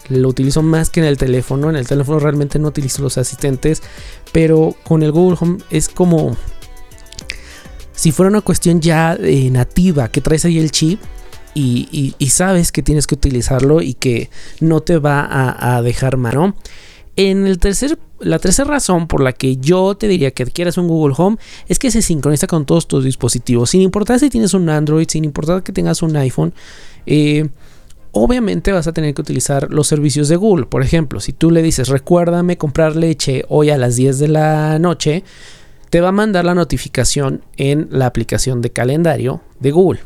Lo 0.09 0.27
utilizo 0.27 0.61
más 0.63 0.89
que 0.89 0.99
en 0.99 1.05
el 1.05 1.17
teléfono. 1.17 1.69
En 1.69 1.77
el 1.77 1.87
teléfono 1.87 2.19
realmente 2.19 2.59
no 2.59 2.67
utilizo 2.67 3.01
los 3.03 3.17
asistentes. 3.17 3.81
Pero 4.33 4.75
con 4.83 5.01
el 5.01 5.13
Google 5.13 5.37
Home 5.39 5.59
es 5.69 5.87
como 5.87 6.35
si 7.93 8.11
fuera 8.11 8.29
una 8.29 8.41
cuestión 8.41 8.81
ya 8.81 9.17
eh, 9.17 9.49
nativa, 9.49 10.09
que 10.09 10.19
traes 10.19 10.43
ahí 10.43 10.59
el 10.59 10.71
chip 10.71 10.99
y, 11.53 12.15
sabes 12.29 12.73
que 12.73 12.83
tienes 12.83 13.07
que 13.07 13.15
utilizarlo 13.15 13.81
y 13.81 13.93
que 13.93 14.29
no 14.59 14.81
te 14.81 14.97
va 14.97 15.21
a, 15.21 15.77
a 15.77 15.81
dejar 15.81 16.17
mano. 16.17 16.53
En 17.15 17.45
el 17.45 17.59
tercer, 17.59 17.99
la 18.19 18.39
tercera 18.39 18.69
razón 18.69 19.07
por 19.07 19.21
la 19.21 19.33
que 19.33 19.57
yo 19.57 19.95
te 19.95 20.07
diría 20.07 20.31
que 20.31 20.43
adquieras 20.43 20.77
un 20.77 20.87
Google 20.87 21.13
Home 21.17 21.37
es 21.67 21.77
que 21.77 21.91
se 21.91 22.01
sincroniza 22.01 22.47
con 22.47 22.65
todos 22.65 22.87
tus 22.87 23.03
dispositivos. 23.03 23.71
Sin 23.71 23.81
importar 23.81 24.19
si 24.19 24.29
tienes 24.29 24.53
un 24.53 24.69
Android, 24.69 25.07
sin 25.09 25.25
importar 25.25 25.61
que 25.63 25.73
tengas 25.73 26.01
un 26.01 26.15
iPhone, 26.15 26.53
eh, 27.05 27.49
obviamente 28.11 28.71
vas 28.71 28.87
a 28.87 28.93
tener 28.93 29.13
que 29.13 29.21
utilizar 29.21 29.71
los 29.71 29.87
servicios 29.87 30.29
de 30.29 30.37
Google. 30.37 30.65
Por 30.65 30.83
ejemplo, 30.83 31.19
si 31.19 31.33
tú 31.33 31.51
le 31.51 31.61
dices 31.61 31.89
recuérdame 31.89 32.57
comprar 32.57 32.95
leche 32.95 33.43
hoy 33.49 33.69
a 33.69 33.77
las 33.77 33.97
10 33.97 34.19
de 34.19 34.27
la 34.29 34.79
noche, 34.79 35.23
te 35.89 35.99
va 35.99 36.09
a 36.09 36.13
mandar 36.13 36.45
la 36.45 36.55
notificación 36.55 37.43
en 37.57 37.89
la 37.91 38.05
aplicación 38.05 38.61
de 38.61 38.69
calendario 38.69 39.41
de 39.59 39.71
Google. 39.71 39.99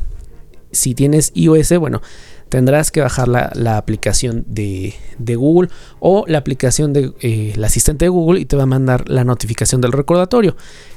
Si 0.72 0.94
tienes 0.94 1.30
iOS, 1.34 1.78
bueno, 1.78 2.02
tendrás 2.48 2.90
que 2.90 3.00
bajar 3.00 3.28
la, 3.28 3.76
aplicación 3.76 4.44
de, 4.46 4.94
Google 5.18 5.70
o 6.00 6.24
la 6.28 6.38
aplicación 6.38 6.92
del 6.92 7.14
de, 7.20 7.50
eh, 7.52 7.64
asistente 7.64 8.04
de 8.04 8.08
Google 8.08 8.40
y 8.40 8.44
te 8.44 8.56
va 8.56 8.64
a 8.64 8.66
mandar 8.66 9.08
la 9.08 9.24
notificación 9.24 9.80
del 9.80 9.92
recordatorio. 9.92 10.56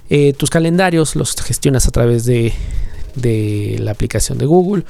Eh, 0.09 0.33
tus 0.33 0.49
calendarios 0.49 1.15
los 1.15 1.35
gestionas 1.35 1.87
a 1.87 1.91
través 1.91 2.25
de, 2.25 2.53
de 3.15 3.77
la 3.79 3.91
aplicación 3.91 4.37
de 4.37 4.45
Google 4.45 4.83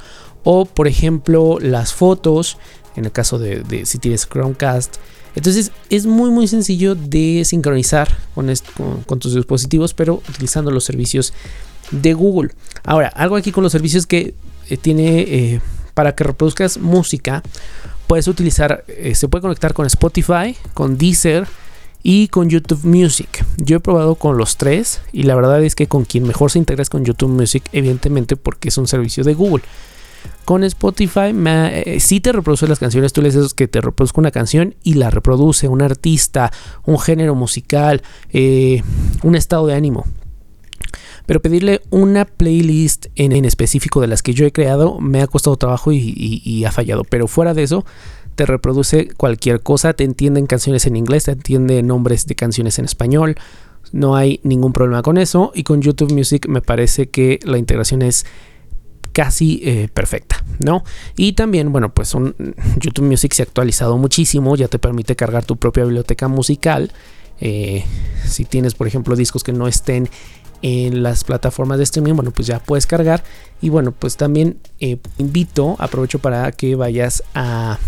o 0.44 0.64
por 0.64 0.88
ejemplo 0.88 1.58
las 1.60 1.92
fotos 1.92 2.58
en 2.96 3.04
el 3.04 3.12
caso 3.12 3.38
de, 3.38 3.84
si 3.86 3.98
tienes 3.98 4.26
Chromecast 4.26 4.96
entonces 5.34 5.70
es 5.90 6.06
muy 6.06 6.30
muy 6.30 6.48
sencillo 6.48 6.94
de 6.94 7.42
sincronizar 7.44 8.08
con, 8.34 9.20
tus 9.20 9.34
dispositivos 9.34 9.94
pero 9.94 10.22
utilizando 10.28 10.70
los 10.70 10.84
servicios 10.84 11.32
de 11.90 12.14
Google 12.14 12.50
ahora 12.84 13.08
algo 13.08 13.36
aquí 13.36 13.52
con 13.52 13.62
los 13.62 13.72
servicios 13.72 14.06
que 14.06 14.34
eh, 14.68 14.76
tiene 14.76 15.20
eh, 15.20 15.60
para 16.00 16.14
que 16.14 16.24
reproduzcas 16.24 16.78
música 16.78 17.42
puedes 18.06 18.26
utilizar 18.26 18.84
eh, 18.88 19.14
se 19.14 19.28
puede 19.28 19.42
conectar 19.42 19.74
con 19.74 19.84
Spotify 19.84 20.56
con 20.72 20.96
Deezer 20.96 21.46
y 22.02 22.28
con 22.28 22.48
YouTube 22.48 22.84
Music. 22.84 23.44
Yo 23.58 23.76
he 23.76 23.80
probado 23.80 24.14
con 24.14 24.38
los 24.38 24.56
tres 24.56 25.02
y 25.12 25.24
la 25.24 25.34
verdad 25.34 25.62
es 25.62 25.74
que 25.74 25.88
con 25.88 26.06
quien 26.06 26.26
mejor 26.26 26.50
se 26.50 26.58
integra 26.58 26.80
es 26.80 26.88
con 26.88 27.04
YouTube 27.04 27.28
Music, 27.28 27.64
evidentemente 27.72 28.36
porque 28.36 28.70
es 28.70 28.78
un 28.78 28.88
servicio 28.88 29.24
de 29.24 29.34
Google. 29.34 29.62
Con 30.46 30.64
Spotify 30.64 31.32
si 31.32 31.38
eh, 31.44 32.00
sí 32.00 32.20
te 32.20 32.32
reproduce 32.32 32.66
las 32.66 32.78
canciones, 32.78 33.12
tú 33.12 33.20
le 33.20 33.28
dices 33.28 33.52
que 33.52 33.68
te 33.68 33.82
reproduzca 33.82 34.22
una 34.22 34.30
canción 34.30 34.76
y 34.82 34.94
la 34.94 35.10
reproduce 35.10 35.68
un 35.68 35.82
artista, 35.82 36.50
un 36.86 36.98
género 36.98 37.34
musical, 37.34 38.00
eh, 38.32 38.82
un 39.22 39.34
estado 39.34 39.66
de 39.66 39.74
ánimo. 39.74 40.06
Pero 41.30 41.40
pedirle 41.40 41.80
una 41.90 42.24
playlist 42.24 43.06
en, 43.14 43.44
específico 43.44 44.00
de 44.00 44.08
las 44.08 44.20
que 44.20 44.34
yo 44.34 44.46
he 44.46 44.50
creado 44.50 44.98
me 44.98 45.22
ha 45.22 45.28
costado 45.28 45.54
trabajo 45.54 45.92
y, 45.92 46.64
ha 46.64 46.72
fallado. 46.72 47.04
Pero 47.04 47.28
fuera 47.28 47.54
de 47.54 47.62
eso, 47.62 47.84
te 48.34 48.46
reproduce 48.46 49.10
cualquier 49.16 49.60
cosa, 49.60 49.92
te 49.92 50.02
entienden 50.02 50.48
canciones 50.48 50.86
en 50.86 50.96
inglés, 50.96 51.26
te 51.26 51.30
entiende 51.30 51.84
nombres 51.84 52.26
de 52.26 52.34
canciones 52.34 52.80
en 52.80 52.84
español. 52.84 53.36
No 53.92 54.16
hay 54.16 54.40
ningún 54.42 54.72
problema 54.72 55.02
con 55.02 55.18
eso. 55.18 55.52
Y 55.54 55.62
con 55.62 55.82
YouTube 55.82 56.12
Music 56.12 56.48
me 56.48 56.62
parece 56.62 57.10
que 57.10 57.38
la 57.44 57.58
integración 57.58 58.02
es 58.02 58.26
casi 59.12 59.62
eh, 59.62 59.88
perfecta, 59.94 60.44
¿no? 60.58 60.82
Y 61.16 61.34
también, 61.34 61.70
bueno, 61.70 61.94
pues 61.94 62.12
YouTube 62.80 63.04
Music 63.04 63.34
se 63.34 63.42
ha 63.42 63.44
actualizado 63.44 63.98
muchísimo, 63.98 64.56
ya 64.56 64.66
te 64.66 64.80
permite 64.80 65.14
cargar 65.14 65.44
tu 65.44 65.56
propia 65.58 65.84
biblioteca 65.84 66.26
musical. 66.26 66.90
Eh, 67.40 67.84
si 68.26 68.44
tienes, 68.44 68.74
por 68.74 68.88
ejemplo, 68.88 69.14
discos 69.14 69.44
que 69.44 69.52
no 69.52 69.68
estén 69.68 70.10
en 70.62 71.02
las 71.02 71.24
plataformas 71.24 71.78
de 71.78 71.84
streaming, 71.84 72.14
bueno, 72.14 72.30
pues 72.30 72.46
ya 72.46 72.58
puedes 72.58 72.86
cargar. 72.86 73.22
Y 73.60 73.68
bueno, 73.68 73.92
pues 73.92 74.16
también 74.16 74.58
eh, 74.78 74.98
invito, 75.18 75.76
aprovecho 75.78 76.18
para 76.18 76.50
que 76.52 76.74
vayas 76.74 77.22
a 77.34 77.78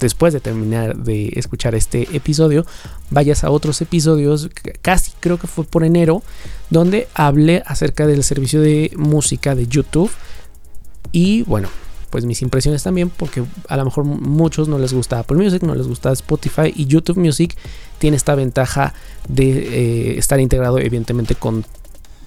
después 0.00 0.32
de 0.32 0.40
terminar 0.40 0.96
de 0.96 1.30
escuchar 1.36 1.74
este 1.74 2.16
episodio, 2.16 2.64
vayas 3.10 3.44
a 3.44 3.50
otros 3.50 3.80
episodios, 3.82 4.48
casi 4.80 5.12
creo 5.20 5.38
que 5.38 5.46
fue 5.46 5.64
por 5.64 5.84
enero, 5.84 6.22
donde 6.70 7.06
hablé 7.14 7.62
acerca 7.66 8.06
del 8.06 8.24
servicio 8.24 8.62
de 8.62 8.92
música 8.96 9.54
de 9.54 9.66
YouTube 9.66 10.10
y 11.12 11.42
bueno, 11.42 11.68
pues 12.08 12.24
mis 12.24 12.42
impresiones 12.42 12.82
también, 12.82 13.10
porque 13.10 13.44
a 13.68 13.76
lo 13.76 13.84
mejor 13.84 14.04
muchos 14.04 14.68
no 14.68 14.78
les 14.78 14.92
gusta 14.92 15.18
Apple 15.20 15.36
Music, 15.36 15.62
no 15.62 15.74
les 15.74 15.86
gusta 15.86 16.10
Spotify 16.12 16.72
y 16.74 16.86
YouTube 16.86 17.18
Music 17.18 17.56
tiene 17.98 18.16
esta 18.16 18.34
ventaja 18.34 18.94
de 19.28 19.50
eh, 19.50 20.18
estar 20.18 20.40
integrado 20.40 20.78
evidentemente 20.78 21.34
con 21.34 21.64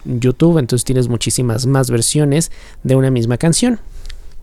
YouTube, 0.06 0.58
entonces 0.58 0.86
tienes 0.86 1.08
muchísimas 1.08 1.66
más 1.66 1.90
versiones 1.90 2.52
de 2.84 2.96
una 2.96 3.12
misma 3.12 3.38
canción. 3.38 3.80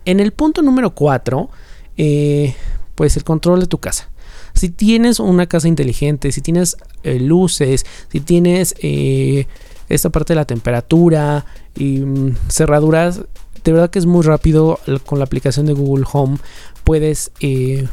En 0.05 0.19
el 0.19 0.31
punto 0.31 0.61
número 0.61 0.91
4, 0.91 1.49
eh, 1.97 2.55
pues 2.95 3.17
el 3.17 3.23
control 3.23 3.59
de 3.59 3.67
tu 3.67 3.77
casa. 3.77 4.09
Si 4.53 4.69
tienes 4.69 5.19
una 5.19 5.47
casa 5.47 5.67
inteligente, 5.67 6.31
si 6.31 6.41
tienes 6.41 6.77
eh, 7.03 7.19
luces, 7.19 7.85
si 8.11 8.19
tienes 8.19 8.75
esta 9.87 10.09
parte 10.09 10.33
de 10.33 10.35
la 10.35 10.45
temperatura 10.45 11.45
y 11.75 11.99
mm, 11.99 12.35
cerraduras, 12.49 13.21
de 13.63 13.71
verdad 13.71 13.89
que 13.89 13.99
es 13.99 14.05
muy 14.05 14.23
rápido 14.23 14.79
con 15.05 15.19
la 15.19 15.25
aplicación 15.25 15.65
de 15.65 15.73
Google 15.73 16.05
Home. 16.11 16.37
Puedes 16.83 17.31
eh, 17.39 17.87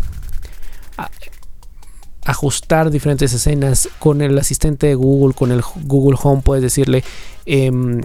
ajustar 2.28 2.90
diferentes 2.90 3.32
escenas 3.32 3.88
con 3.98 4.20
el 4.20 4.38
asistente 4.38 4.86
de 4.86 4.94
Google, 4.94 5.34
con 5.34 5.50
el 5.50 5.62
Google 5.84 6.18
Home. 6.22 6.42
Puedes 6.42 6.62
decirle, 6.62 7.02
em, 7.46 8.02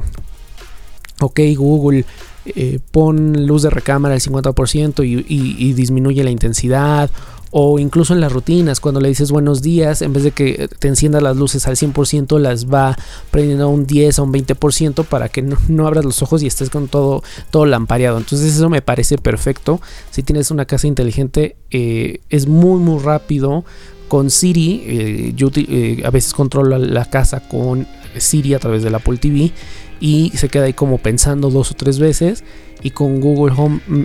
ok 1.19 1.39
Google, 1.57 2.05
eh, 2.45 2.79
pon 2.91 3.45
luz 3.45 3.63
de 3.63 3.69
recámara 3.69 4.15
al 4.15 4.21
50% 4.21 5.03
y 5.03 5.73
disminuye 5.73 6.23
la 6.23 6.29
intensidad 6.29 7.09
o 7.55 7.77
incluso 7.77 8.15
en 8.15 8.19
las 8.19 8.33
rutinas, 8.33 8.79
cuando 8.79 8.99
le 8.99 9.09
dices 9.09 9.29
buenos 9.29 9.61
días, 9.61 10.01
en 10.01 10.11
vez 10.11 10.23
de 10.23 10.31
que 10.31 10.67
te 10.79 10.87
encienda 10.87 11.21
las 11.21 11.37
luces 11.37 11.67
al 11.67 11.77
100%, 11.77 12.39
las 12.39 12.65
va 12.65 12.97
prendiendo 13.29 13.65
a 13.65 13.67
un 13.67 13.85
10 13.85 14.17
o 14.17 14.23
un 14.23 14.33
20% 14.33 15.03
para 15.05 15.29
que 15.29 15.43
no, 15.43 15.85
abras 15.85 16.03
los 16.03 16.23
ojos 16.23 16.41
y 16.41 16.47
estés 16.47 16.71
con 16.71 16.87
todo, 16.87 17.21
todo 17.51 17.67
lampareado. 17.67 18.17
Entonces 18.17 18.55
eso 18.55 18.71
me 18.71 18.81
parece 18.81 19.19
perfecto. 19.19 19.79
Si 20.09 20.23
tienes 20.23 20.49
una 20.49 20.65
casa 20.65 20.87
inteligente, 20.87 21.55
eh, 21.69 22.21
es 22.31 22.47
muy 22.47 22.79
muy 22.79 22.99
rápido. 22.99 23.65
Con 24.13 24.29
Siri, 24.29 24.83
eh, 24.85 25.33
yo 25.35 25.49
eh, 25.55 26.03
a 26.05 26.11
veces 26.11 26.35
controlo 26.35 26.77
la 26.77 27.05
casa 27.05 27.39
con 27.39 27.87
Siri 28.15 28.53
a 28.53 28.59
través 28.59 28.83
del 28.83 28.93
Apple 28.93 29.17
TV 29.17 29.51
y 29.99 30.31
se 30.35 30.49
queda 30.49 30.65
ahí 30.65 30.73
como 30.73 30.99
pensando 30.99 31.49
dos 31.49 31.71
o 31.71 31.73
tres 31.73 31.97
veces. 31.97 32.43
Y 32.83 32.91
con 32.91 33.19
Google 33.19 33.55
Home 33.57 33.81
mm, 33.87 34.03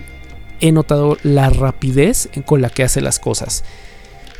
he 0.60 0.72
notado 0.72 1.18
la 1.24 1.50
rapidez 1.50 2.30
con 2.46 2.62
la 2.62 2.70
que 2.70 2.84
hace 2.84 3.02
las 3.02 3.18
cosas. 3.18 3.64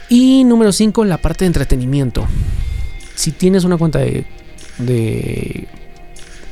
Y 0.09 0.43
número 0.45 0.73
5, 0.73 1.05
la 1.05 1.19
parte 1.19 1.45
de 1.45 1.49
entretenimiento. 1.49 2.25
Si 3.15 3.33
tienes 3.33 3.65
una 3.65 3.77
cuenta 3.77 3.99
de, 3.99 4.25
de, 4.79 5.68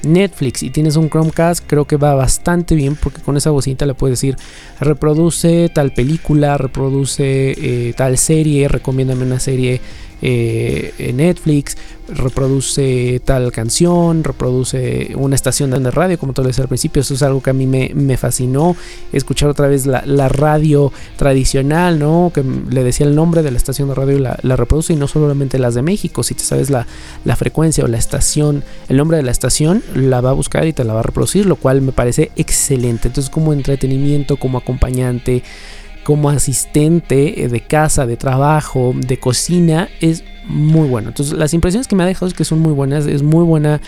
Netflix 0.06 0.62
y 0.62 0.70
tienes 0.70 0.96
un 0.96 1.08
Chromecast, 1.08 1.64
creo 1.66 1.84
que 1.84 1.96
va 1.96 2.14
bastante 2.14 2.74
bien 2.74 2.96
porque 2.96 3.20
con 3.20 3.36
esa 3.36 3.50
bocinita 3.50 3.86
le 3.86 3.94
puedes 3.94 4.20
decir 4.20 4.36
reproduce 4.80 5.68
tal 5.68 5.92
película, 5.92 6.56
reproduce 6.58 7.52
eh, 7.52 7.92
tal 7.96 8.18
serie, 8.18 8.68
recomiéndame 8.68 9.24
una 9.24 9.40
serie 9.40 9.80
eh, 10.22 11.12
Netflix, 11.14 11.76
reproduce 12.08 13.20
tal 13.24 13.52
canción, 13.52 14.24
reproduce 14.24 15.12
una 15.16 15.34
estación 15.34 15.70
de 15.70 15.90
radio, 15.90 16.18
como 16.18 16.32
te 16.32 16.42
lo 16.42 16.48
decía 16.48 16.62
al 16.62 16.68
principio. 16.68 17.02
Eso 17.02 17.14
es 17.14 17.22
algo 17.22 17.42
que 17.42 17.50
a 17.50 17.52
mí 17.52 17.66
me, 17.66 18.16
fascinó. 18.16 18.76
Escuchar 19.12 19.48
otra 19.48 19.68
vez 19.68 19.86
la, 19.86 20.28
radio 20.28 20.92
tradicional, 21.16 21.98
¿no? 21.98 22.30
Que 22.34 22.42
le 22.42 22.84
decía 22.84 23.06
el 23.06 23.14
nombre 23.14 23.42
de 23.42 23.50
la 23.50 23.56
estación 23.56 23.88
de 23.88 23.94
radio 23.94 24.16
y 24.16 24.20
la, 24.20 24.56
reproduce, 24.56 24.92
y 24.92 24.96
no 24.96 25.08
solamente 25.08 25.58
las 25.58 25.74
de 25.74 25.82
México. 25.82 26.22
Si 26.22 26.34
te 26.34 26.42
sabes 26.42 26.70
la 26.70 26.86
frecuencia 27.36 27.84
o 27.84 27.88
la 27.88 27.98
estación, 27.98 28.64
el 28.88 28.96
nombre 28.96 29.16
de 29.16 29.22
la 29.22 29.32
estación, 29.32 29.82
la 29.94 30.20
va 30.20 30.30
a 30.30 30.34
buscar 30.34 30.66
y 30.66 30.72
te 30.72 30.84
la 30.84 30.94
va 30.94 31.00
a 31.00 31.04
reproducir, 31.04 31.46
lo 31.46 31.56
cual 31.56 31.82
me 31.82 31.92
parece 31.92 32.30
excelente. 32.36 33.08
Entonces, 33.08 33.30
como 33.30 33.52
entretenimiento, 33.52 34.36
como 34.36 34.58
acompañante 34.58 35.42
como 36.06 36.30
asistente 36.30 37.42
eh, 37.42 37.48
de 37.48 37.60
casa, 37.62 38.06
de 38.06 38.16
trabajo, 38.16 38.94
de 38.94 39.18
cocina, 39.18 39.88
es 40.00 40.22
muy 40.46 40.86
bueno. 40.86 41.08
Entonces 41.08 41.36
las 41.36 41.52
impresiones 41.52 41.88
que 41.88 41.96
me 41.96 42.04
ha 42.04 42.06
dejado 42.06 42.28
es 42.28 42.34
que 42.34 42.44
son 42.44 42.60
muy 42.60 42.72
buenas, 42.72 43.06
es 43.06 43.24
muy 43.24 43.42
buena 43.42 43.80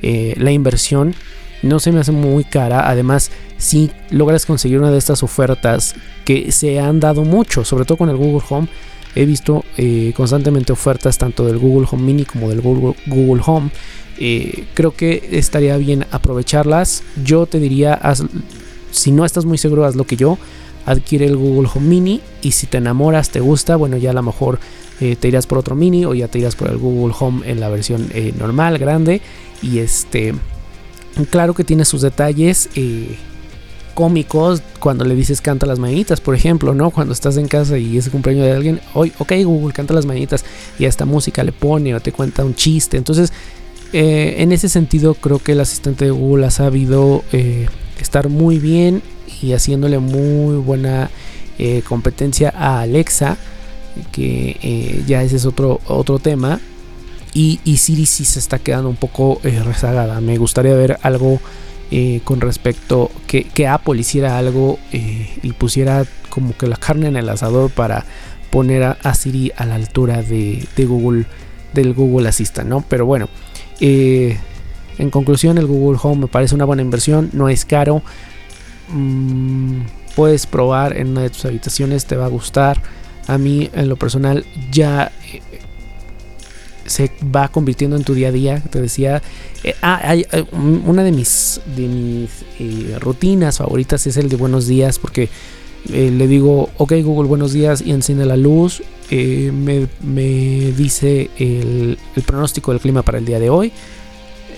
eh, 0.00 0.32
la 0.38 0.52
inversión, 0.52 1.14
no 1.62 1.78
se 1.78 1.92
me 1.92 2.00
hace 2.00 2.12
muy 2.12 2.44
cara, 2.44 2.88
además 2.88 3.30
si 3.58 3.90
logras 4.08 4.46
conseguir 4.46 4.78
una 4.78 4.90
de 4.90 4.96
estas 4.96 5.22
ofertas 5.22 5.94
que 6.24 6.50
se 6.50 6.80
han 6.80 6.98
dado 6.98 7.24
mucho, 7.24 7.62
sobre 7.62 7.84
todo 7.84 7.98
con 7.98 8.08
el 8.08 8.16
Google 8.16 8.46
Home, 8.48 8.68
he 9.14 9.26
visto 9.26 9.62
eh, 9.76 10.14
constantemente 10.16 10.72
ofertas 10.72 11.18
tanto 11.18 11.44
del 11.44 11.58
Google 11.58 11.86
Home 11.90 12.04
Mini 12.04 12.24
como 12.24 12.48
del 12.48 12.62
Google, 12.62 12.96
Google 13.06 13.42
Home. 13.44 13.68
Creo 14.72 14.92
que 14.96 15.28
estaría 15.32 15.76
bien 15.76 16.06
aprovecharlas. 16.10 17.02
Yo 17.22 17.44
te 17.44 17.60
diría, 17.60 18.00
si 18.90 19.12
no 19.12 19.26
estás 19.26 19.44
muy 19.44 19.58
seguro, 19.58 19.84
haz 19.84 19.94
lo 19.94 20.04
que 20.04 20.16
yo. 20.16 20.38
Adquiere 20.86 21.26
el 21.26 21.36
Google 21.36 21.68
Home 21.74 21.86
Mini 21.86 22.20
y 22.42 22.52
si 22.52 22.66
te 22.66 22.78
enamoras, 22.78 23.30
te 23.30 23.40
gusta, 23.40 23.76
bueno, 23.76 23.96
ya 23.96 24.10
a 24.10 24.14
lo 24.14 24.22
mejor 24.22 24.58
eh, 25.00 25.14
te 25.16 25.28
irás 25.28 25.46
por 25.46 25.58
otro 25.58 25.74
mini 25.74 26.06
o 26.06 26.14
ya 26.14 26.28
te 26.28 26.38
irás 26.38 26.56
por 26.56 26.70
el 26.70 26.78
Google 26.78 27.14
Home 27.18 27.48
en 27.50 27.60
la 27.60 27.68
versión 27.68 28.08
eh, 28.14 28.32
normal, 28.38 28.78
grande. 28.78 29.20
Y 29.62 29.78
este, 29.78 30.34
claro 31.30 31.54
que 31.54 31.64
tiene 31.64 31.84
sus 31.84 32.02
detalles. 32.02 32.68
Eh, 32.74 33.16
cómicos 33.94 34.62
cuando 34.78 35.06
le 35.06 35.14
dices 35.14 35.40
canta 35.40 35.64
las 35.64 35.78
mañanitas, 35.78 36.20
por 36.20 36.34
ejemplo, 36.34 36.74
¿no? 36.74 36.90
Cuando 36.90 37.14
estás 37.14 37.38
en 37.38 37.48
casa 37.48 37.78
y 37.78 37.96
es 37.96 38.04
el 38.04 38.12
cumpleaños 38.12 38.44
de 38.44 38.52
alguien, 38.52 38.80
hoy, 38.92 39.10
ok, 39.18 39.32
Google, 39.42 39.72
canta 39.72 39.94
las 39.94 40.04
mañanitas 40.04 40.44
y 40.78 40.84
esta 40.84 41.06
música 41.06 41.42
le 41.42 41.52
pone 41.52 41.94
o 41.94 42.00
te 42.00 42.12
cuenta 42.12 42.44
un 42.44 42.54
chiste. 42.54 42.98
Entonces, 42.98 43.32
en 43.94 44.52
ese 44.52 44.68
sentido, 44.68 45.14
creo 45.14 45.38
que 45.38 45.52
el 45.52 45.60
asistente 45.60 46.04
de 46.04 46.10
Google 46.10 46.44
ha 46.44 46.50
sabido 46.50 47.24
estar 47.98 48.28
muy 48.28 48.58
bien 48.58 49.00
y 49.42 49.52
haciéndole 49.52 49.98
muy 49.98 50.56
buena 50.56 51.10
eh, 51.58 51.82
competencia 51.86 52.52
a 52.56 52.80
Alexa, 52.80 53.36
que 54.12 55.02
ya 55.06 55.22
ese 55.22 55.36
es 55.36 55.46
otro, 55.46 55.80
otro 55.86 56.18
tema. 56.18 56.60
Y, 57.32 57.58
Siri 57.76 58.06
sí 58.06 58.24
se 58.24 58.38
está 58.38 58.58
quedando 58.58 58.88
un 58.88 58.96
poco 58.96 59.40
rezagada. 59.42 60.20
Me 60.20 60.38
gustaría 60.38 60.74
ver 60.74 60.98
algo 61.02 61.40
eh, 61.92 62.20
con 62.24 62.40
respecto 62.40 63.12
que, 63.28 63.44
que, 63.44 63.68
Apple 63.68 64.00
hiciera 64.00 64.38
algo 64.38 64.80
eh, 64.90 65.38
y 65.40 65.52
pusiera 65.52 66.04
como 66.30 66.56
que 66.56 66.66
la 66.66 66.74
carne 66.74 67.06
en 67.06 67.16
el 67.16 67.28
asador 67.28 67.70
para 67.70 68.04
poner 68.50 68.82
a, 68.82 69.14
Siri 69.14 69.52
a 69.56 69.64
la 69.66 69.76
altura 69.76 70.20
de, 70.20 70.66
Google 70.78 71.26
del 71.74 71.94
Google 71.94 72.28
Assistant, 72.28 72.68
¿no? 72.68 72.84
Pero 72.88 73.06
bueno, 73.06 73.28
eh, 73.78 74.36
en 74.98 75.10
conclusión 75.10 75.58
el 75.58 75.66
Google 75.66 75.96
Home 76.02 76.22
me 76.22 76.26
parece 76.26 76.56
una 76.56 76.64
buena 76.64 76.82
inversión, 76.82 77.30
no 77.32 77.48
es 77.48 77.64
caro, 77.64 78.02
mm, 78.88 79.80
puedes 80.14 80.46
probar 80.46 80.96
en 80.96 81.08
una 81.08 81.22
de 81.22 81.30
tus 81.30 81.44
habitaciones, 81.44 82.06
te 82.06 82.16
va 82.16 82.26
a 82.26 82.28
gustar. 82.28 82.80
A 83.26 83.38
mí 83.38 83.70
en 83.72 83.88
lo 83.88 83.96
personal 83.96 84.44
ya 84.70 85.10
se 86.86 87.10
va 87.34 87.48
convirtiendo 87.48 87.96
en 87.96 88.04
tu 88.04 88.14
día 88.14 88.28
a 88.28 88.32
día. 88.32 88.62
Te 88.70 88.80
decía, 88.80 89.22
eh, 89.64 89.74
ah, 89.82 90.00
hay, 90.02 90.26
eh, 90.32 90.44
una 90.52 91.02
de 91.02 91.12
mis, 91.12 91.60
de 91.76 91.86
mis 91.86 92.30
eh, 92.58 92.96
rutinas 93.00 93.58
favoritas 93.58 94.06
es 94.06 94.16
el 94.16 94.28
de 94.28 94.36
buenos 94.36 94.66
días, 94.66 94.98
porque 94.98 95.28
le 95.88 96.26
digo, 96.26 96.70
ok 96.78 96.94
Google, 97.04 97.28
buenos 97.28 97.52
días 97.52 97.80
y 97.80 97.92
enciende 97.92 98.26
la 98.26 98.36
luz. 98.36 98.82
Me, 99.08 99.86
me, 100.02 100.72
dice 100.72 101.30
el 101.38 101.96
pronóstico 102.26 102.72
del 102.72 102.80
clima 102.80 103.02
para 103.02 103.18
el 103.18 103.24
día 103.24 103.38
de 103.38 103.50
hoy 103.50 103.72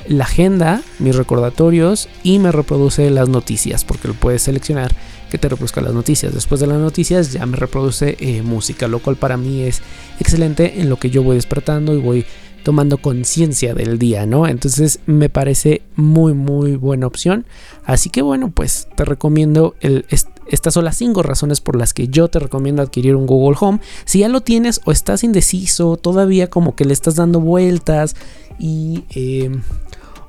la 0.08 0.24
agenda, 0.24 0.82
mis 0.98 1.14
recordatorios 1.14 2.08
y 2.22 2.38
me 2.38 2.50
reproduce 2.50 3.10
las 3.10 3.28
noticias 3.28 3.84
porque 3.84 4.08
lo 4.08 4.14
puedes 4.14 4.42
seleccionar 4.42 4.94
que 5.30 5.38
te 5.38 5.48
reproduzca 5.48 5.80
las 5.80 5.92
noticias. 5.92 6.32
Después 6.32 6.60
de 6.60 6.66
las 6.66 6.78
noticias 6.78 7.32
ya 7.32 7.44
me 7.44 7.56
reproduce 7.56 8.16
eh, 8.18 8.42
música, 8.42 8.88
lo 8.88 9.00
cual 9.00 9.16
para 9.16 9.36
mí 9.36 9.62
es 9.62 9.82
excelente 10.18 10.80
en 10.80 10.88
lo 10.88 10.96
que 10.96 11.10
yo 11.10 11.22
voy 11.22 11.36
despertando 11.36 11.94
y 11.94 12.00
voy 12.00 12.24
tomando 12.62 12.98
conciencia 12.98 13.74
del 13.74 13.98
día, 13.98 14.26
¿no? 14.26 14.46
Entonces 14.46 15.00
me 15.06 15.28
parece 15.28 15.82
muy 15.94 16.34
muy 16.34 16.76
buena 16.76 17.06
opción. 17.06 17.46
Así 17.84 18.10
que 18.10 18.22
bueno, 18.22 18.50
pues 18.50 18.88
te 18.96 19.04
recomiendo 19.04 19.74
estas 19.80 20.74
son 20.74 20.84
las 20.84 20.96
5 20.96 21.22
razones 21.22 21.60
por 21.60 21.76
las 21.76 21.94
que 21.94 22.08
yo 22.08 22.28
te 22.28 22.38
recomiendo 22.38 22.82
adquirir 22.82 23.14
un 23.14 23.26
Google 23.26 23.56
Home. 23.60 23.80
Si 24.04 24.20
ya 24.20 24.28
lo 24.28 24.40
tienes 24.40 24.80
o 24.84 24.92
estás 24.92 25.24
indeciso, 25.24 25.96
todavía 25.96 26.48
como 26.48 26.74
que 26.74 26.84
le 26.84 26.94
estás 26.94 27.16
dando 27.16 27.40
vueltas 27.40 28.16
y 28.58 29.04
eh, 29.14 29.50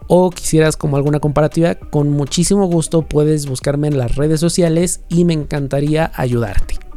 o 0.10 0.32
quisieras 0.32 0.75
como 0.75 0.98
alguna 0.98 1.20
comparativa, 1.20 1.75
con 1.75 2.10
muchísimo 2.10 2.66
gusto 2.66 3.04
puedes 3.04 3.46
buscarme 3.46 3.88
en 3.88 3.98
las 3.98 4.16
redes 4.16 4.39
sociales 4.39 5.01
y 5.08 5.24
me 5.24 5.34
encantaría 5.34 6.12
ayudarte. 6.16 6.88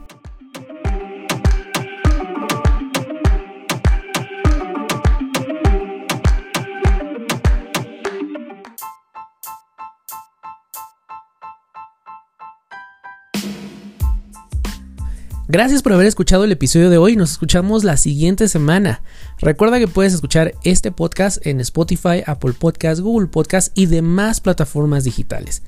Gracias 15.52 15.82
por 15.82 15.92
haber 15.92 16.06
escuchado 16.06 16.44
el 16.44 16.52
episodio 16.52 16.88
de 16.88 16.97
hoy. 16.97 17.14
Nos 17.14 17.32
escuchamos 17.32 17.85
la 17.85 17.99
siguiente 17.99 18.49
semana. 18.49 19.02
Recuerda 19.38 19.78
que 19.78 19.87
puedes 19.87 20.14
escuchar 20.14 20.54
este 20.64 20.92
podcast 20.92 21.47
en 21.47 21.61
Spotify, 21.61 22.23
Apple 22.25 22.54
Podcast, 22.59 23.02
Google 23.02 23.29
Podcast 23.29 23.70
y 23.79 23.85
demás 23.85 24.40
plataformas 24.40 25.05
digitales. 25.05 25.62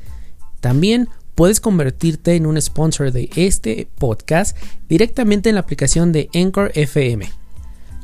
También 0.60 1.10
puedes 1.34 1.60
convertirte 1.60 2.34
en 2.34 2.46
un 2.46 2.58
sponsor 2.62 3.12
de 3.12 3.28
este 3.36 3.86
podcast 3.98 4.56
directamente 4.88 5.50
en 5.50 5.56
la 5.56 5.60
aplicación 5.60 6.12
de 6.12 6.30
Anchor 6.34 6.72
FM. 6.74 7.30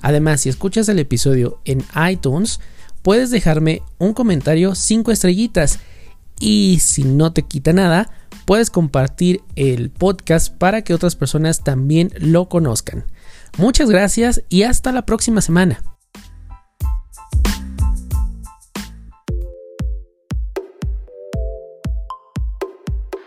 Además, 0.02 0.42
si 0.42 0.50
escuchas 0.50 0.86
el 0.90 0.98
episodio 0.98 1.60
en 1.64 1.82
iTunes, 2.10 2.60
puedes 3.00 3.30
dejarme 3.30 3.80
un 3.96 4.12
comentario 4.12 4.74
5 4.74 5.12
estrellitas 5.12 5.78
y 6.38 6.80
si 6.82 7.04
no 7.04 7.32
te 7.32 7.40
quita 7.40 7.72
nada, 7.72 8.10
puedes 8.50 8.68
compartir 8.68 9.42
el 9.54 9.92
podcast 9.92 10.52
para 10.52 10.82
que 10.82 10.92
otras 10.92 11.14
personas 11.14 11.62
también 11.62 12.10
lo 12.18 12.48
conozcan. 12.48 13.06
Muchas 13.58 13.88
gracias 13.88 14.42
y 14.48 14.64
hasta 14.64 14.90
la 14.90 15.06
próxima 15.06 15.40
semana. 15.40 15.80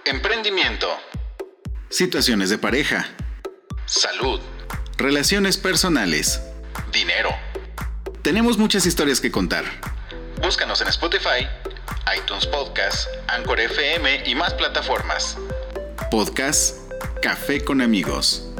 Emprendimiento. 0.03 0.89
Situaciones 1.87 2.49
de 2.49 2.57
pareja. 2.57 3.07
Salud. 3.85 4.41
Relaciones 4.97 5.55
personales. 5.55 6.41
Dinero. 6.91 7.29
Tenemos 8.23 8.57
muchas 8.57 8.85
historias 8.85 9.21
que 9.21 9.31
contar. 9.31 9.63
Búscanos 10.41 10.81
en 10.81 10.89
Spotify 10.89 11.47
iTunes 12.17 12.45
Podcast, 12.47 13.07
Anchor 13.27 13.59
FM 13.59 14.23
y 14.25 14.35
más 14.35 14.53
plataformas. 14.53 15.37
Podcast 16.11 16.91
Café 17.21 17.63
con 17.63 17.81
amigos. 17.81 18.52